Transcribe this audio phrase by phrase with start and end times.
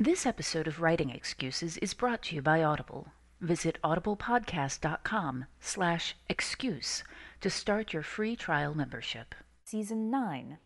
[0.00, 3.08] This episode of Writing Excuses is brought to you by Audible.
[3.40, 7.04] Visit audiblepodcast.com slash excuse
[7.42, 9.34] to start your free trial membership.
[9.64, 10.56] Season 9,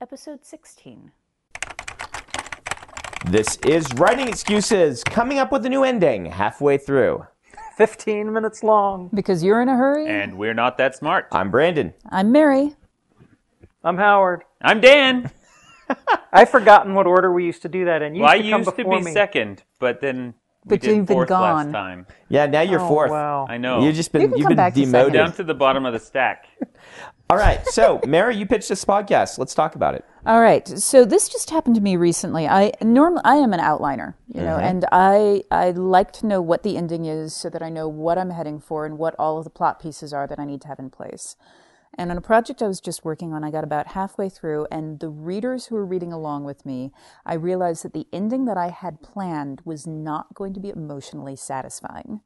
[0.00, 1.12] Episode 16.
[3.26, 7.26] This is Writing Excuses, coming up with a new ending halfway through.
[7.76, 9.08] 15 minutes long.
[9.14, 10.06] Because you're in a hurry?
[10.08, 11.28] And we're not that smart.
[11.32, 11.94] I'm Brandon.
[12.10, 12.74] I'm Mary.
[13.84, 14.42] I'm Howard.
[14.60, 15.30] I'm Dan.
[16.32, 18.14] I've forgotten what order we used to do that in.
[18.14, 19.12] You well, I used to come used to be me.
[19.12, 21.66] second, but then we But did you've been fourth gone.
[21.66, 22.06] last time.
[22.28, 23.10] Yeah, now you're Oh, fourth.
[23.10, 23.46] wow.
[23.48, 23.82] I know.
[23.82, 24.92] You've just been you you've been back to second.
[24.92, 25.12] demoted.
[25.14, 26.46] down to the bottom of the stack.
[27.30, 29.38] All right, so Mary, you pitched this podcast.
[29.38, 30.04] Let's talk about it.
[30.26, 30.66] All right.
[30.66, 32.48] So this just happened to me recently.
[32.48, 34.66] I normally I am an outliner, you know, mm-hmm.
[34.66, 38.18] and I I like to know what the ending is so that I know what
[38.18, 40.68] I'm heading for and what all of the plot pieces are that I need to
[40.68, 41.36] have in place.
[41.98, 45.00] And on a project I was just working on, I got about halfway through, and
[45.00, 46.92] the readers who were reading along with me,
[47.26, 51.36] I realized that the ending that I had planned was not going to be emotionally
[51.36, 52.20] satisfying.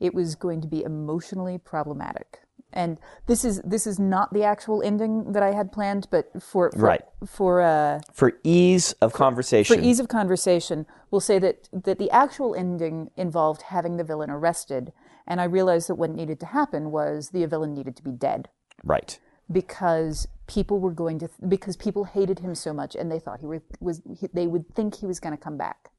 [0.00, 2.40] It was going to be emotionally problematic.
[2.72, 6.70] And this is this is not the actual ending that I had planned, but for,
[6.70, 7.02] for Right.
[7.26, 9.76] for uh, For ease of conversation.
[9.76, 14.30] for ease of conversation, we'll say that, that the actual ending involved having the villain
[14.30, 14.92] arrested.
[15.26, 18.48] And I realized that what needed to happen was the villain needed to be dead
[18.84, 19.18] right.
[19.50, 23.46] because people were going to, because people hated him so much and they thought he
[23.46, 25.90] were, was, he, they would think he was going to come back.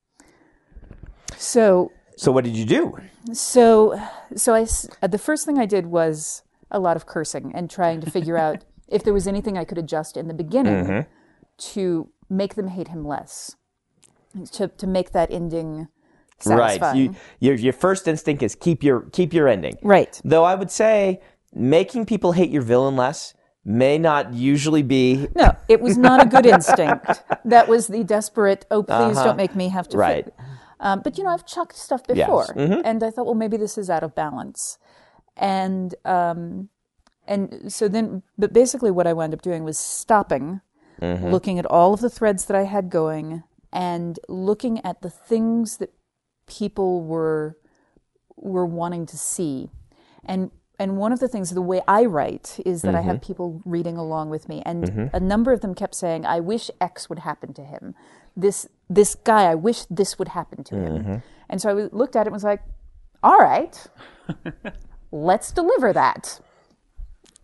[1.38, 2.98] So, So what did you do?
[3.34, 4.00] so,
[4.36, 4.68] so I
[5.02, 8.38] uh, the first thing I did was a lot of cursing and trying to figure
[8.38, 11.06] out if there was anything I could adjust in the beginning
[11.58, 13.56] to make them hate him less,
[14.52, 15.88] to, to make that ending
[16.40, 16.82] satisfying.
[16.82, 16.96] Right.
[16.96, 19.78] You, your your first instinct is keep your keep your ending.
[19.82, 20.20] Right.
[20.24, 21.22] Though I would say
[21.54, 23.34] making people hate your villain less
[23.66, 27.24] may not usually be No, it was not a good instinct.
[27.46, 29.98] That was the desperate, oh, please don't make me have to.
[29.98, 30.08] Uh-huh.
[30.10, 30.28] Right.
[30.80, 32.26] Um, but you know, I've chucked stuff Yes.
[32.28, 32.82] before, Mhm.
[32.84, 34.78] and I thought, well, maybe this is out of balance,
[35.38, 36.70] and um,
[37.28, 40.62] and so then, but basically, what I wound up doing was stopping,
[41.02, 41.28] Mm-hmm.
[41.32, 45.78] looking at all of the threads that I had going, and looking at the things
[45.78, 45.92] that
[46.48, 47.58] people were
[48.36, 49.72] were wanting to see,
[50.26, 50.52] and
[50.84, 53.96] and one of the things the way I write is that I have people reading
[53.96, 57.54] along with me, and a number of them kept saying, "I wish X would happen
[57.54, 57.96] to him."
[58.36, 61.24] This this guy, I wish this would happen to him.
[61.50, 62.62] And so I looked at it and was like,
[63.24, 63.76] "All right,
[65.12, 66.42] let's deliver that."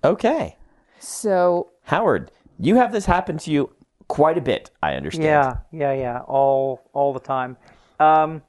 [0.03, 0.57] okay.
[0.99, 3.73] So Howard, you have this happen to you
[4.09, 4.69] quite a bit.
[4.83, 5.23] I understand.
[5.23, 7.55] Yeah, yeah, yeah, all all the time.
[8.01, 8.41] Um,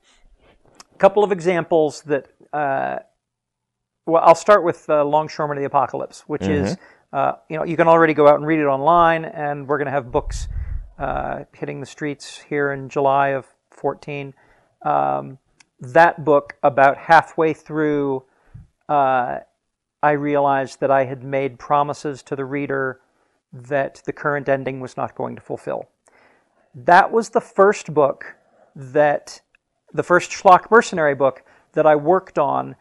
[0.98, 2.26] couple of examples that.
[2.52, 2.98] Uh,
[4.10, 6.76] well, I'll start with uh, Longshoreman of the Apocalypse, which is,
[7.12, 9.86] uh, you know, you can already go out and read it online, and we're going
[9.86, 10.48] to have books
[10.98, 14.34] uh, hitting the streets here in July of 14.
[14.84, 15.38] Um,
[15.80, 18.24] that book, about halfway through,
[18.88, 19.38] uh,
[20.02, 23.00] I realized that I had made promises to the reader
[23.52, 25.88] that the current ending was not going to fulfill.
[26.74, 28.36] That was the first book
[28.74, 29.40] that,
[29.92, 32.76] the first Schlock Mercenary book that I worked on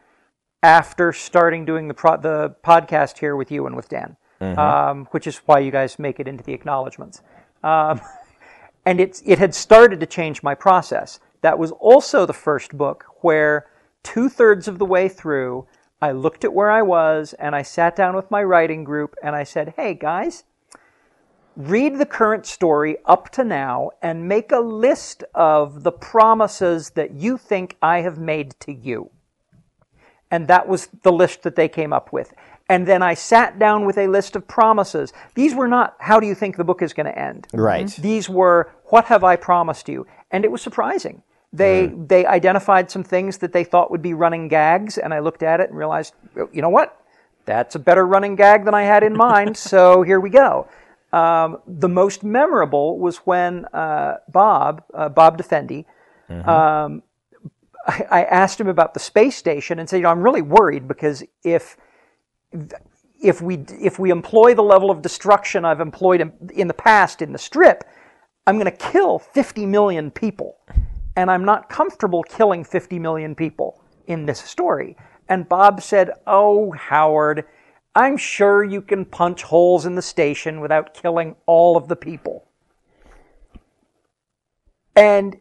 [0.63, 5.27] after starting doing the pro- the podcast here with you and with Dan, um, which
[5.27, 7.21] is why you guys make it into the acknowledgments.
[7.63, 8.01] Um,
[8.85, 11.19] and it's it had started to change my process.
[11.41, 13.67] That was also the first book where
[14.03, 15.65] two thirds of the way through,
[16.01, 19.35] I looked at where I was and I sat down with my writing group and
[19.35, 20.43] I said, "Hey guys."
[21.55, 27.11] Read the current story up to now and make a list of the promises that
[27.11, 29.09] you think I have made to you.
[30.31, 32.33] And that was the list that they came up with.
[32.69, 35.11] And then I sat down with a list of promises.
[35.33, 37.47] These were not, how do you think the book is going to end?
[37.51, 37.89] Right.
[37.99, 40.05] These were, what have I promised you?
[40.29, 41.23] And it was surprising.
[41.51, 45.41] They, they identified some things that they thought would be running gags, and I looked
[45.41, 46.95] at it and realized, you know what?
[47.45, 50.67] That's a better running gag than I had in mind, so here we go.
[51.11, 55.85] Um, the most memorable was when uh, Bob, uh, Bob Defendi,
[56.47, 57.01] um,
[58.09, 61.23] I, asked him about the space station and said, you know, I'm really worried because
[61.43, 61.77] if
[63.21, 67.21] if we if we employ the level of destruction I've employed in, in the past
[67.21, 67.83] in the strip,
[68.47, 70.57] I'm going to kill 50 million people.
[71.15, 74.95] and I'm not comfortable killing 50 million people in this story.
[75.27, 77.45] And Bob said, Oh, Howard,
[77.95, 82.47] I'm sure you can punch holes in the station without killing all of the people.
[84.95, 85.37] And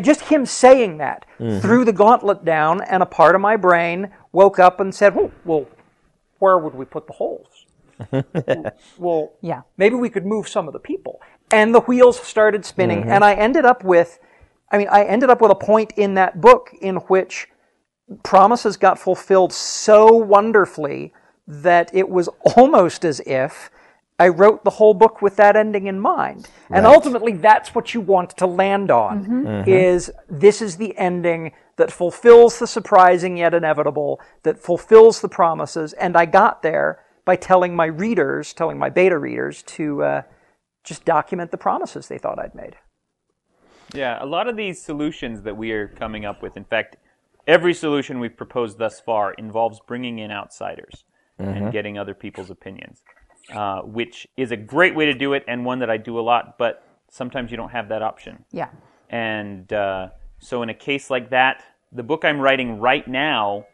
[0.00, 1.60] just him saying that mm-hmm.
[1.60, 5.30] threw the gauntlet down, and a part of my brain woke up and said, well,
[5.44, 5.66] well
[6.38, 7.66] where would we put the holes?
[8.98, 9.62] well, Yeah.
[9.76, 11.20] maybe we could move some of the people.
[11.50, 13.10] And the wheels started spinning, mm-hmm.
[13.10, 14.18] and I ended up with,
[14.70, 17.48] I mean, I ended up with a point in that book in which
[18.22, 21.12] promises got fulfilled so wonderfully
[21.46, 23.70] that it was almost as if
[24.18, 26.48] I wrote the whole book with that ending in mind.
[26.70, 29.46] And ultimately that's what you want to land on mm-hmm.
[29.46, 29.70] Mm-hmm.
[29.70, 35.92] is this is the ending that fulfills the surprising yet inevitable, that fulfills the promises.
[35.94, 40.22] And I got there by telling my readers, telling my beta readers to uh,
[40.82, 42.76] just document the promises they thought I'd made.
[43.94, 46.96] Yeah, a lot of these solutions that we are coming up with, in fact,
[47.46, 51.04] every solution we've proposed thus far involves bringing in outsiders
[51.38, 51.70] and mm-hmm.
[51.70, 53.02] getting other people's opinions,
[53.52, 56.22] uh, which is a great way to do it and one that I do a
[56.22, 58.44] lot, but sometimes you don't have that option.
[58.52, 58.68] Yeah.
[59.08, 60.08] And uh,
[60.38, 61.62] so, in a case like that,
[61.92, 63.66] the book I'm writing right now,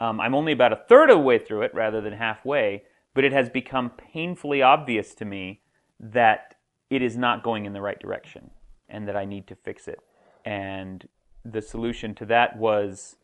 [0.00, 2.84] um, I'm only about a third of the way through it rather than halfway,
[3.14, 5.60] but it has become painfully obvious to me
[6.00, 6.54] that
[6.90, 8.50] it is not going in the right direction
[8.88, 9.98] and that I need to fix it.
[10.44, 11.06] And
[11.44, 13.16] the solution to that was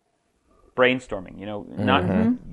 [0.76, 2.04] brainstorming, you know, not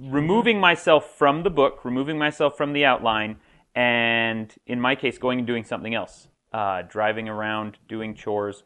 [0.01, 3.37] removing myself from the book, removing myself from the outline,
[3.75, 8.63] and in my case, going and doing something else, uh, driving around, doing chores,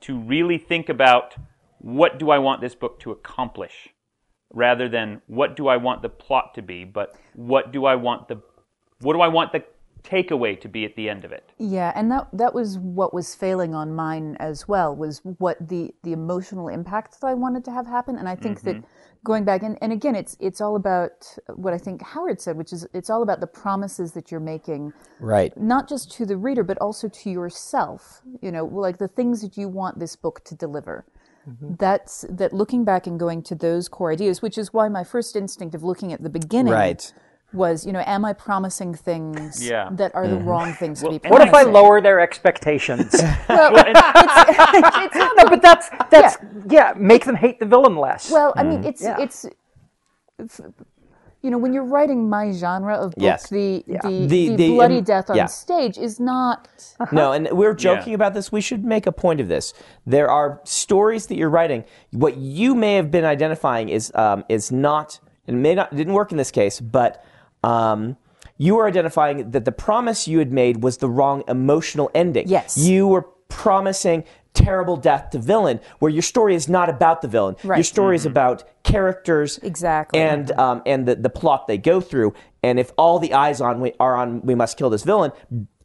[0.00, 1.36] to really think about
[1.78, 3.88] what do I want this book to accomplish,
[4.52, 8.28] rather than what do I want the plot to be, but what do I want
[8.28, 8.40] the
[9.00, 9.62] what do I want the
[10.06, 11.50] takeaway to be at the end of it.
[11.58, 15.94] Yeah, and that that was what was failing on mine as well was what the
[16.02, 18.86] the emotional impact that I wanted to have happen, and I think that mm-hmm.
[19.24, 22.72] going back and, and again, it's it's all about what I think Howard said, which
[22.72, 25.56] is it's all about the promises that you're making, Right.
[25.56, 28.22] not just to the reader but also to yourself.
[28.40, 31.04] You know, like the things that you want this book to deliver.
[31.48, 31.74] Mm-hmm.
[31.78, 35.36] That's that looking back and going to those core ideas, which is why my first
[35.36, 37.12] instinct of looking at the beginning Right.
[37.56, 39.88] Was, you know, am I promising things Yeah.
[39.92, 41.30] that are the wrong things to be promising?
[41.30, 43.14] What if I lower their expectations?
[43.48, 44.00] Well, it's,
[45.06, 46.36] it's not no, but that's that's
[46.68, 46.92] yeah.
[46.96, 48.30] make them hate the villain less.
[48.30, 49.16] Well, I mean, it's Yeah.
[49.20, 49.44] it's
[50.38, 50.60] it's-
[51.42, 53.48] you know when you're writing my genre of book, Yes.
[53.50, 55.46] the, the, The- the the, bloody um, death on yeah.
[55.46, 56.68] stage is not.
[57.12, 58.50] No, and we we're joking about this.
[58.50, 59.72] We should make a point of this.
[60.06, 61.84] There are stories that you're writing.
[62.10, 65.20] What you may have been identifying is um, is not.
[65.46, 67.22] It may not it didn't work in this case, but
[67.66, 68.16] um,
[68.58, 72.48] you were identifying that the promise you had made was the wrong emotional ending.
[72.48, 72.78] Yes.
[72.78, 74.24] you were promising
[74.54, 77.54] terrible death to villain, where your story is not about the villain.
[77.56, 77.64] Right.
[77.64, 77.84] Your Right.
[77.84, 80.18] story is about characters Exactly.
[80.20, 82.32] and um, and the, the plot they go through.
[82.62, 85.32] And if all the eyes on we are on we must kill this villain,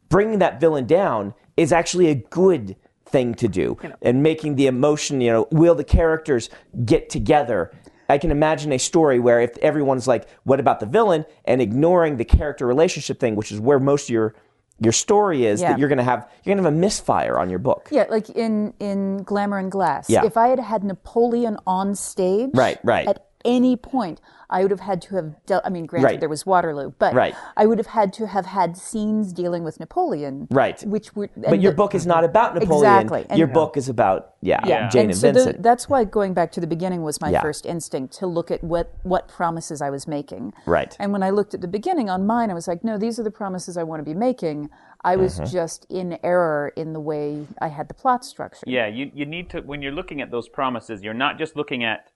[0.08, 3.76] bringing that villain down is actually a good thing to do.
[4.00, 6.48] And making the emotion, you know, will the characters
[6.86, 7.70] get together?
[8.12, 12.18] I can imagine a story where if everyone's like, "What about the villain?" and ignoring
[12.18, 14.34] the character relationship thing, which is where most of your
[14.80, 15.70] your story is, Yeah.
[15.70, 17.88] that you're gonna have you're gonna have a misfire on your book.
[17.90, 20.10] Yeah, like in in Glamour in Glass.
[20.10, 20.24] Yeah.
[20.26, 23.06] If I had had Napoleon on stage, Right, right.
[23.08, 24.20] at any point,
[24.50, 25.62] I would have had to have dealt.
[25.64, 26.20] I mean, granted, Right.
[26.20, 27.34] there was Waterloo, but Right.
[27.56, 30.82] I would have had to have had scenes dealing with Napoleon, Right.
[30.84, 32.92] Which were, But your the- book is not about Napoleon.
[32.92, 33.26] Exactly.
[33.30, 36.50] And- your book is about yeah, Yeah, Jane and, so the- that's why going back
[36.52, 37.40] to the beginning was my Yeah.
[37.40, 40.52] first instinct to look at what what promises I was making.
[40.66, 40.96] Right.
[41.00, 43.22] And when I looked at the beginning on mine, I was like, no, these are
[43.22, 44.68] the promises I want to be making.
[45.04, 45.46] I was Mm-hmm.
[45.52, 48.64] just in error in the way I had the plot structure.
[48.66, 51.82] Yeah, you, you need to, when you're looking at those promises, you're not just looking
[51.84, 52.06] at,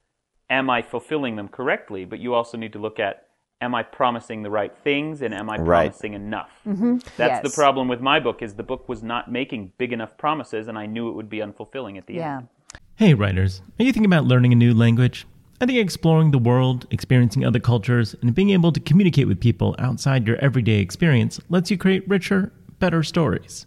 [0.51, 3.27] am I fulfilling them correctly, but you also need to look at,
[3.61, 5.85] am I promising the right things and am I Right.
[5.87, 6.51] promising enough?
[6.67, 6.99] Mm-hmm.
[7.17, 10.69] That's the problem with my book is the book was not making big enough promises
[10.69, 12.37] and I knew it would be unfulfilling at the Yeah.
[12.39, 12.49] end.
[12.97, 15.27] Hey, writers, are you thinking about learning a new language?
[15.61, 19.75] I think exploring the world, experiencing other cultures, and being able to communicate with people
[19.79, 23.67] outside your everyday experience lets you create richer, better stories.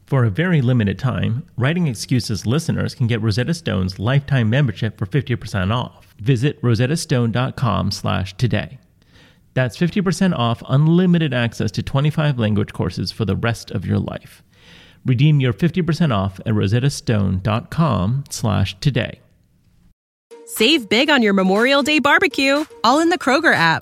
[0.11, 5.05] For a very limited time, Writing Excuses listeners can get Rosetta Stone's lifetime membership for
[5.05, 6.13] 50% off.
[6.19, 8.77] Visit rosettastone.com slash today.
[9.53, 14.43] That's 50% off unlimited access to 25 language courses for the rest of your life.
[15.05, 19.21] Redeem your 50% off at rosettastone.com slash today.
[20.45, 23.81] Save big on your Memorial Day barbecue, all in the Kroger app.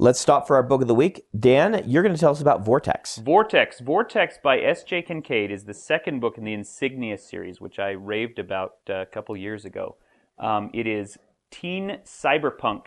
[0.00, 1.26] Let's stop for our book of the week.
[1.38, 3.18] Dan, you're going to tell us about Vortex.
[3.18, 3.80] Vortex.
[3.80, 5.02] Vortex by S.J.
[5.02, 9.04] Kincaid is the second book in the Insignia series, which I raved about uh, a
[9.04, 9.96] couple years ago.
[10.38, 11.18] Um, it is
[11.50, 12.86] teen cyberpunk,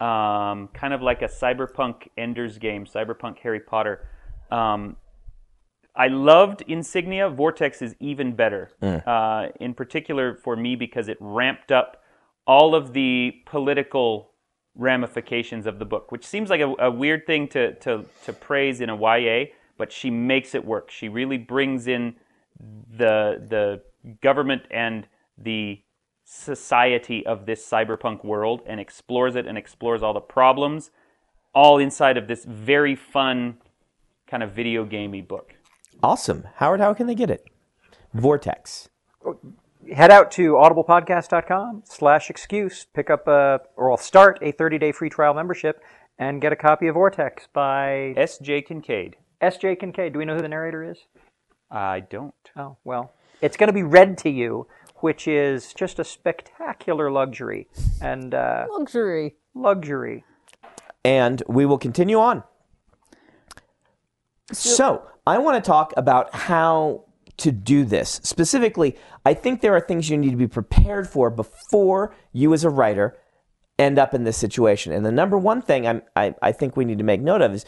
[0.00, 4.08] um, kind of like a cyberpunk Ender's Game, cyberpunk Harry Potter.
[4.50, 4.96] Um,
[5.94, 7.30] I loved Insignia.
[7.30, 12.02] Vortex is even better, uh, in particular for me because it ramped up
[12.44, 14.33] all of the political
[14.76, 18.80] ramifications of the book, which seems like a, a weird thing to, to, to praise
[18.80, 20.90] in a YA, but she makes it work.
[20.90, 22.16] She really brings in
[22.96, 23.82] the the
[24.20, 25.82] government and the
[26.24, 30.90] society of this cyberpunk world and explores it and explores all the problems,
[31.54, 33.58] all inside of this very fun
[34.26, 35.54] kind of video gamey book.
[36.02, 36.46] Awesome.
[36.56, 37.44] Howard, how can they get it?
[38.14, 38.88] Vortex.
[39.92, 45.10] Head out to audiblepodcast.com slash excuse, pick up a, or I'll start a 30-day free
[45.10, 45.82] trial membership
[46.18, 48.62] and get a copy of Vortex by S.J.
[48.62, 49.16] Kincaid.
[49.40, 49.76] S.J.
[49.76, 50.12] Kincaid.
[50.12, 50.98] Do we know who the narrator is?
[51.70, 52.34] I don't.
[52.56, 53.12] Oh, well,
[53.42, 57.68] it's going to be read to you, which is just a spectacular luxury.
[58.00, 59.34] And uh, Luxury.
[59.54, 60.24] luxury.
[61.04, 62.44] and we will continue on.
[64.52, 67.03] So, I want to talk about how
[67.38, 68.20] to do this.
[68.22, 72.64] Specifically, I think there are things you need to be prepared for before you, as
[72.64, 73.16] a writer,
[73.78, 74.92] end up in this situation.
[74.92, 77.52] And the number one thing I'm, I, I think we need to make note of
[77.52, 77.64] is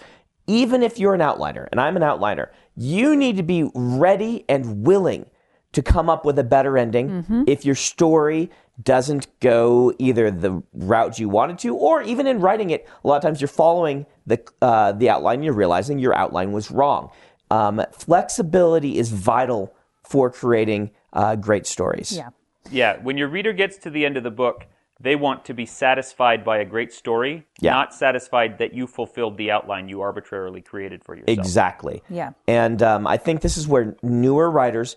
[0.46, 4.86] even if you're an outliner, and I'm an outliner, you need to be ready and
[4.86, 5.26] willing
[5.72, 8.50] to come up with a better ending if your story
[8.82, 13.16] doesn't go either the route you wanted to, or even in writing it, a lot
[13.16, 17.10] of times you're following the uh, the outline, you're realizing your outline was wrong.
[17.50, 22.12] Um, flexibility is vital for creating uh, great stories.
[22.12, 22.30] Yeah.
[22.70, 24.66] Yeah, when your reader gets to the end of the book,
[24.98, 27.72] they want to be satisfied by a great story, Yeah.
[27.72, 31.38] not satisfied that you fulfilled the outline you arbitrarily created for yourself.
[31.38, 32.02] Exactly.
[32.08, 32.30] Yeah.
[32.48, 34.96] And um, I think this is where newer writers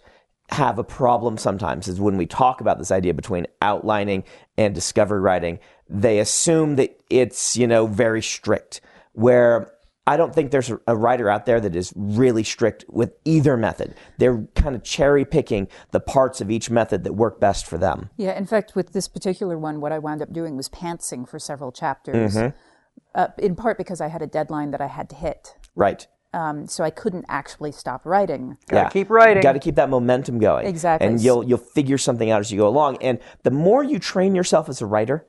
[0.52, 4.24] have a problem sometimes is when we talk about this idea between outlining
[4.58, 8.82] and discovery writing, they assume that it's, you know, very strict.
[9.14, 9.72] Where
[10.10, 13.56] I don't think there's a, a writer out there that is really strict with either
[13.56, 13.94] method.
[14.18, 18.10] They're kind of cherry picking the parts of each method that work best for them.
[18.18, 21.38] Yeah, in fact, with this particular one, what I wound up doing was pantsing for
[21.38, 25.56] several chapters, uh, in part because I had a deadline that I had to hit.
[25.76, 26.08] Right.
[26.34, 28.58] Um, so I couldn't actually stop writing.
[28.68, 29.44] Gotta keep writing.
[29.44, 30.66] Got to keep that momentum going.
[30.66, 31.08] Exactly.
[31.08, 32.98] And you'll you'll figure something out as you go along.
[32.98, 35.29] And the more you train yourself as a writer, the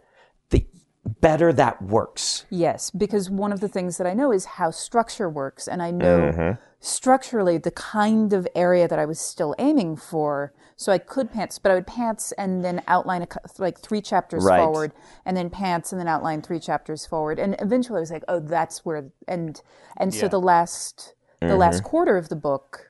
[1.20, 2.46] better that works.
[2.50, 5.90] Yes, because one of the things that I know is how structure works, and I
[5.90, 6.60] know mm-hmm.
[6.80, 10.52] structurally the kind of area that I was still aiming for.
[10.76, 14.44] So I could pants, but I would pants and then outline a, like three chapters
[14.44, 14.58] Right.
[14.58, 14.92] forward,
[15.26, 18.40] and then pants and then outline three chapters forward, and eventually I was like, oh,
[18.40, 19.60] that's where, and
[19.98, 20.28] and so Yeah.
[20.28, 21.56] the last the mm-hmm.
[21.58, 22.89] last quarter of the book.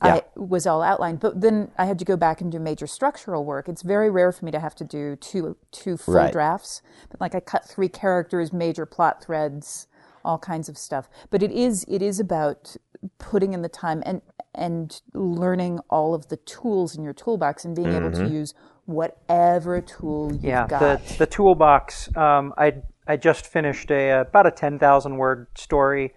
[0.00, 3.44] I was all outlined, but then I had to go back and do major structural
[3.44, 3.68] work.
[3.68, 6.32] It's very rare for me to have to do two two full Right.
[6.32, 6.82] drafts.
[7.08, 9.88] But like I cut three characters, major plot threads,
[10.24, 11.08] all kinds of stuff.
[11.30, 12.76] But it is it is about
[13.18, 14.20] putting in the time and
[14.54, 18.54] and learning all of the tools in your toolbox and being able to use
[18.86, 21.04] whatever tool you've Yeah, got.
[21.06, 22.14] the the toolbox.
[22.16, 26.14] Um, I I just finished a about a ten thousand word story,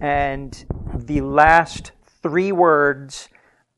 [0.00, 3.28] and the last three words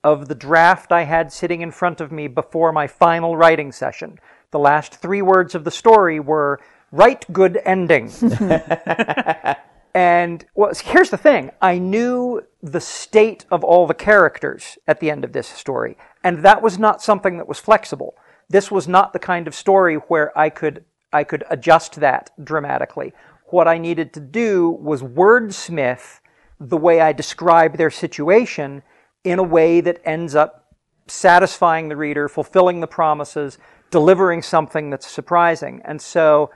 [0.03, 4.19] of the draft I had sitting in front of me before my final writing session.
[4.51, 6.61] The last three words of the story were
[6.93, 8.11] "write good ending."
[9.95, 15.11] And well, here's the thing: I knew the state of all the characters at the
[15.11, 18.17] end of this story, and that was not something that was flexible.
[18.49, 23.13] this was not the kind of story where I could I could adjust that dramatically.
[23.47, 26.19] What I needed to do was wordsmith
[26.61, 28.83] the way I describe their situation
[29.25, 30.75] in a way that ends up
[31.07, 33.59] satisfying the reader, fulfilling the promises,
[33.91, 35.81] delivering something that's surprising.
[35.85, 36.51] And so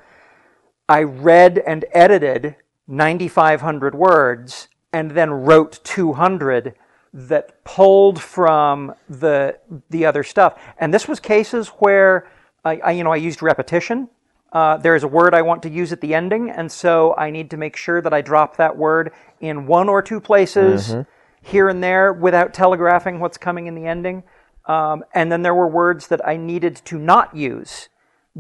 [0.89, 6.75] I read and edited 9,500 words and then wrote 200
[7.13, 9.59] that pulled from the
[9.91, 10.59] the other stuff.
[10.79, 12.31] And this was cases where
[12.65, 14.09] I, I you know I used repetition.
[14.53, 17.31] Uh, there is a word I want to use at the ending, and so I
[17.31, 20.97] need to make sure that I drop that word in one or two places
[21.43, 24.23] here and there without telegraphing what's coming in the ending.
[24.65, 27.89] Um, and then there were words that I needed to not use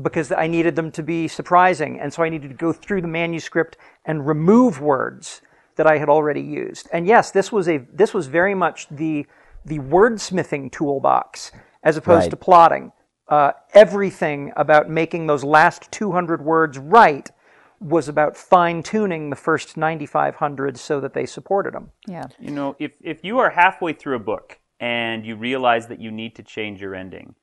[0.00, 3.08] because I needed them to be surprising, and so I needed to go through the
[3.08, 5.42] manuscript and remove words
[5.76, 6.88] that I had already used.
[6.92, 9.26] And yes, this was a this was very much the
[9.64, 12.30] the wordsmithing toolbox as opposed Right.
[12.30, 12.92] to plotting.
[13.28, 17.30] Uh, everything about making those last 200 words right
[17.80, 21.90] was about fine tuning the first 9,500 so that they supported them.
[22.06, 22.26] Yeah.
[22.40, 26.10] You know, if, if you are halfway through a book and you realize that you
[26.10, 27.34] need to change your ending,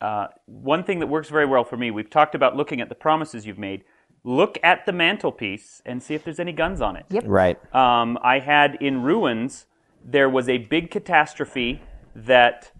[0.00, 2.94] uh, one thing that works very well for me, we've talked about looking at the
[2.94, 3.84] promises you've made.
[4.24, 7.04] Look at the mantelpiece and see if there's any guns on it.
[7.10, 7.24] Yep.
[7.26, 7.74] Right.
[7.74, 9.66] Um, I had in Ruins,
[10.04, 11.82] there was a big catastrophe
[12.14, 12.72] that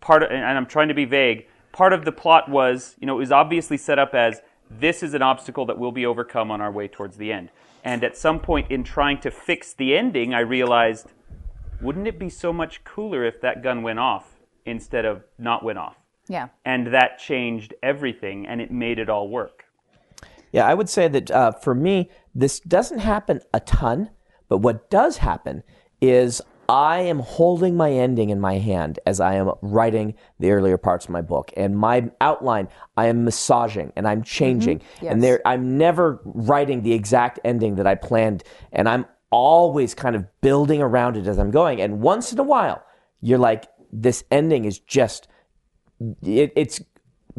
[0.00, 3.16] part of, and I'm trying to be vague, part of the plot was, you know,
[3.16, 6.60] it was obviously set up as this is an obstacle that will be overcome on
[6.60, 7.50] our way towards the end.
[7.84, 11.12] And at some point in trying to fix the ending, I realized,
[11.80, 15.78] wouldn't it be so much cooler if that gun went off instead of not went
[15.78, 15.96] off?
[16.28, 16.48] Yeah.
[16.64, 19.64] And that changed everything and it made it all work.
[20.52, 24.10] Yeah, I would say that uh, for me, this doesn't happen a ton,
[24.48, 25.62] but what does happen
[26.00, 30.76] is I am holding my ending in my hand as I am writing the earlier
[30.76, 35.06] parts of my book, and my outline I am massaging and I'm changing, mm-hmm.
[35.06, 40.14] and there I'm never writing the exact ending that I planned, and I'm always kind
[40.14, 42.84] of building around it as I'm going, and once in a while,
[43.22, 45.26] you're like, this ending is just
[46.22, 46.82] it, it's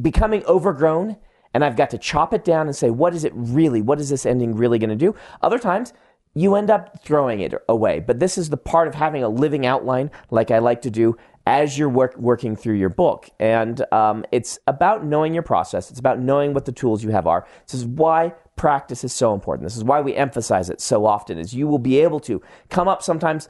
[0.02, 1.18] becoming overgrown
[1.54, 3.82] and I've got to chop it down and say, what is it really?
[3.82, 5.16] What is this ending really going to do?
[5.42, 5.94] Other times,
[6.34, 8.00] you end up throwing it away.
[8.00, 11.18] But this is the part of having a living outline, like I like to do
[11.46, 13.30] as you're work, working through your book.
[13.40, 15.90] And um, it's about knowing your process.
[15.90, 17.48] It's about knowing what the tools you have are.
[17.66, 19.66] This is why practice is so important.
[19.66, 22.88] This is why we emphasize it so often, is you will be able to come
[22.88, 23.50] up sometimes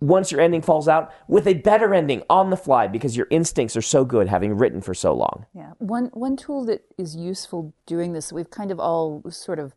[0.00, 3.76] once your ending falls out with a better ending on the fly because your instincts
[3.76, 5.46] are so good having written for so long.
[5.54, 5.72] Yeah.
[5.78, 9.74] One one tool that is useful doing this, we've kind of all sort of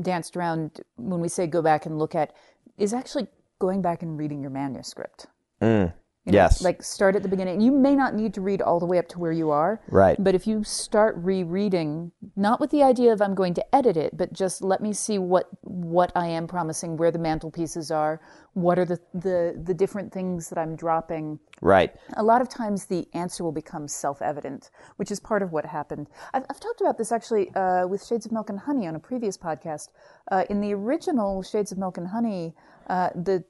[0.00, 2.32] danced around when we say go back and look at,
[2.76, 3.26] is actually
[3.58, 5.26] going back and reading your manuscript.
[5.60, 5.92] Mm,
[6.24, 6.62] you know, yes.
[6.62, 7.60] Like start at the beginning.
[7.60, 9.80] You may not need to read all the way up to where you are.
[9.88, 10.22] Right.
[10.22, 14.16] But if you start rereading, not with the idea of I'm going to edit it,
[14.16, 15.48] but just let me see what
[15.84, 18.20] what I am promising, where the mantelpieces are,
[18.54, 21.38] what are the the, the different things that I'm dropping.
[21.60, 21.94] right.
[22.16, 25.64] A lot of times the answer will become self evident, which is part of what
[25.64, 26.08] happened.
[26.34, 29.00] I've, I've talked about this actually uh, with Shades of Milk and Honey on a
[29.00, 29.88] previous podcast.
[30.30, 32.54] Uh, in the original Shades of Milk and Honey,
[32.88, 33.44] uh, the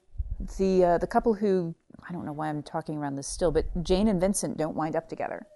[0.57, 1.75] the uh, the couple who
[2.07, 4.95] I don't know why I'm talking around this still, but Jane and Vincent don't wind
[4.95, 5.47] up together.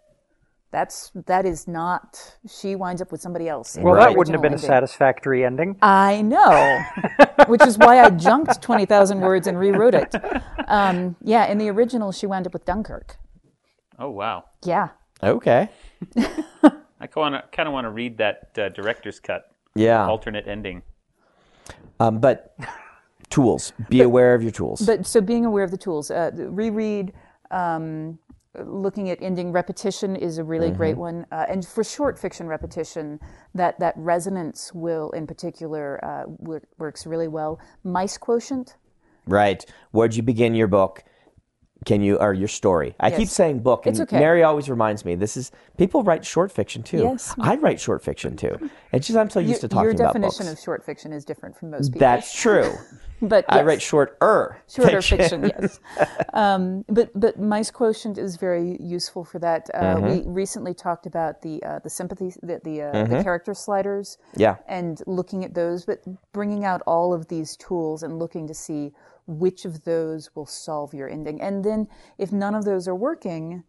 [0.73, 2.35] That's that is not.
[2.49, 3.77] She winds up with somebody else.
[3.79, 5.77] Well, that wouldn't have been original a satisfactory ending.
[5.83, 6.81] I know,
[7.45, 10.15] which is why I junked twenty thousand words and rewrote it.
[10.67, 13.17] Um, yeah, in the original, she wound up with Dunkirk.
[13.99, 14.45] Oh, wow.
[14.65, 14.89] Yeah,
[15.21, 15.69] Okay.
[16.17, 17.35] I kind
[17.67, 20.07] of want to read that uh, director's cut Yeah.
[20.07, 20.81] alternate ending.
[21.99, 22.57] Um, but
[23.29, 23.73] tools.
[23.89, 24.81] Be aware of your tools.
[24.81, 27.13] But so being aware of the tools, uh, the reread,
[27.51, 28.17] um,
[28.59, 33.19] looking at ending repetition is a really great one, uh, and for short fiction repetition,
[33.55, 37.59] that that resonance will in particular uh, wo- works really well.
[37.83, 38.75] Mice quotient.
[39.25, 39.65] right.
[39.91, 41.03] Where'd you begin your book?
[41.85, 42.95] Can you or your story?
[42.99, 44.19] I keep saying book, and It's okay.
[44.19, 45.15] Mary always reminds me.
[45.15, 46.99] This is people write short fiction too.
[47.03, 47.33] Yes.
[47.39, 48.69] I write short fiction too.
[48.91, 50.59] It's just I'm so used Your, to talking about your about definition books.
[50.59, 51.99] of short fiction is different from most people.
[51.99, 52.73] That's true.
[53.21, 53.65] but I yes.
[53.65, 55.79] write shorter shorter fiction, yes.
[56.33, 59.69] Um, but but mice quotient is very useful for that.
[59.73, 60.07] Uh, Mm-hmm.
[60.07, 64.41] We recently talked about the uh, the sympathy, the the, uh, the character sliders, Mm-hmm.
[64.41, 64.55] Yeah.
[64.67, 65.99] and looking at those, but
[66.33, 68.91] bringing out all of these tools and looking to see
[69.25, 71.41] which of those will solve your ending.
[71.41, 73.63] And then if none of those are working,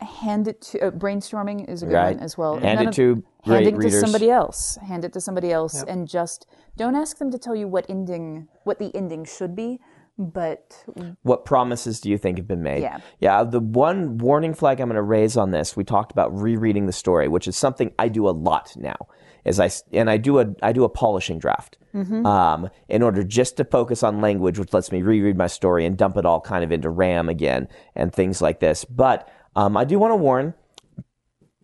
[0.00, 2.14] hand it to uh, brainstorming is a good Right.
[2.16, 2.54] one as well.
[2.54, 4.00] Hand None it of- to hand great it to readers.
[4.00, 4.76] somebody else.
[4.76, 8.48] Hand it to somebody else, and just don't ask them to tell you what ending,
[8.64, 9.80] what the ending should be.
[10.18, 10.84] but
[11.22, 12.82] What promises do you think have been made?
[12.82, 12.98] Yeah.
[13.20, 13.42] Yeah.
[13.42, 16.92] The one warning flag I'm going to raise on this, we talked about rereading the
[16.92, 18.96] story, which is something I do a lot now.
[19.46, 23.22] Is I s- and I do a I do a polishing draft um, in order
[23.24, 26.40] just to focus on language, which lets me reread my story and dump it all
[26.40, 28.84] kind of into RAM again and things like this.
[28.84, 30.54] But um, I do want to warn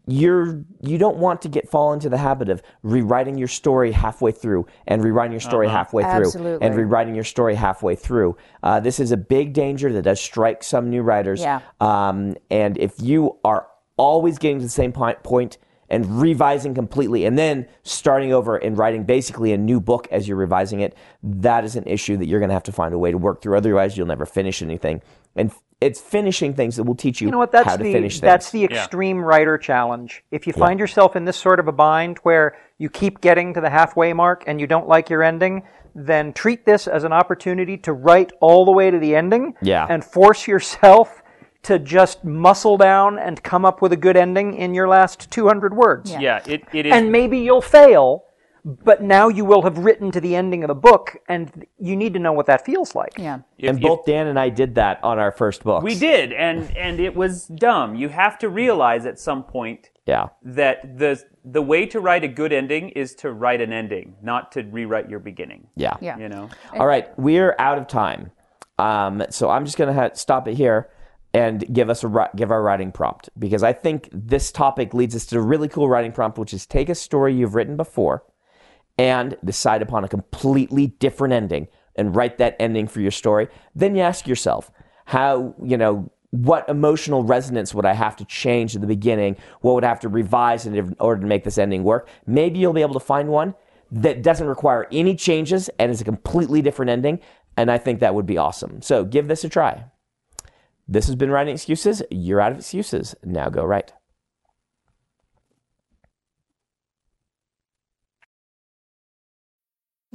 [0.08, 4.30] you're you don't want to get fall into the habit of rewriting your story halfway
[4.30, 6.66] through and rewriting your story halfway through Absolutely.
[6.66, 8.36] and rewriting your story halfway through.
[8.62, 11.40] Uh, this is a big danger that does strike some new writers.
[11.40, 11.60] Yeah.
[11.80, 15.58] Um, and if you are always getting to the same point, point
[15.88, 20.36] and revising completely and then starting over and writing basically a new book as you're
[20.36, 23.10] revising it, that is an issue that you're going to have to find a way
[23.10, 23.56] to work through.
[23.56, 25.02] Otherwise, you'll never finish anything.
[25.34, 27.52] And it's finishing things that will teach you, You know what?
[27.52, 28.22] That's how to the finish things.
[28.22, 30.24] that's the extreme writer challenge.
[30.30, 33.60] If you find yourself in this sort of a bind where you keep getting to
[33.60, 35.62] the halfway mark and you don't like your ending,
[35.94, 39.54] then treat this as an opportunity to write all the way to the ending.
[39.60, 39.86] Yeah.
[39.88, 41.22] And force yourself
[41.66, 45.74] to just muscle down and come up with a good ending in your last 200
[45.76, 46.12] words.
[46.12, 46.92] Yeah, it, it is.
[46.92, 48.24] And maybe you'll fail,
[48.64, 52.14] but now you will have written to the ending of the book, and you need
[52.14, 53.14] to know what that feels like.
[53.18, 53.38] yeah.
[53.58, 55.82] if- and if- both Dan and I did that on our first book.
[55.82, 57.96] we did, and and it was dumb.
[57.96, 60.28] You have to realize at some point Yeah.
[60.44, 64.52] that the the way to write a good ending is to write an ending, not
[64.52, 65.66] to rewrite your beginning.
[65.76, 65.96] Yeah.
[66.00, 66.16] Yeah.
[66.18, 66.48] You know.
[66.78, 68.30] All right, we're out of time,
[68.78, 70.88] um, so I'm just gonna ha- stop it here
[71.36, 75.26] and give us a give our writing prompt because I think this topic leads us
[75.26, 78.24] to a really cool writing prompt, which is take a story you've written before
[78.96, 83.48] and decide upon a completely different ending and write that ending for your story.
[83.74, 84.70] Then you ask yourself,
[85.04, 86.10] how you know.
[86.32, 89.36] What emotional resonance would I have to change in the beginning?
[89.60, 92.08] What would I have to revise in order to make this ending work?
[92.26, 93.54] Maybe you'll be able to find one
[93.92, 97.20] that doesn't require any changes and is a completely different ending.
[97.56, 98.82] And I think that would be awesome.
[98.82, 99.84] So give this a try.
[100.88, 102.00] This has been Writing Excuses.
[102.12, 103.16] You're out of excuses.
[103.24, 103.92] Now go write.